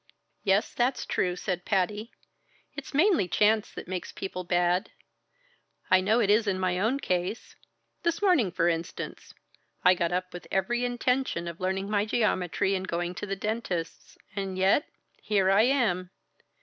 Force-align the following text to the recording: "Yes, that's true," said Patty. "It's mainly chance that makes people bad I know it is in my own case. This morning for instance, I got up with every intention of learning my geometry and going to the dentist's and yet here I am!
"Yes, 0.43 0.73
that's 0.73 1.05
true," 1.05 1.35
said 1.35 1.63
Patty. 1.63 2.11
"It's 2.75 2.91
mainly 2.91 3.27
chance 3.27 3.71
that 3.71 3.87
makes 3.87 4.11
people 4.11 4.43
bad 4.43 4.89
I 5.91 6.01
know 6.01 6.19
it 6.19 6.31
is 6.31 6.47
in 6.47 6.57
my 6.59 6.79
own 6.79 6.99
case. 6.99 7.55
This 8.01 8.19
morning 8.19 8.51
for 8.51 8.67
instance, 8.67 9.35
I 9.85 9.93
got 9.93 10.11
up 10.11 10.33
with 10.33 10.47
every 10.49 10.83
intention 10.83 11.47
of 11.47 11.61
learning 11.61 11.87
my 11.91 12.05
geometry 12.05 12.73
and 12.73 12.87
going 12.87 13.13
to 13.13 13.27
the 13.27 13.35
dentist's 13.35 14.17
and 14.35 14.57
yet 14.57 14.89
here 15.21 15.51
I 15.51 15.65
am! 15.67 16.09